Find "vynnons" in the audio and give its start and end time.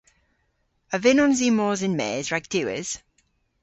1.03-1.39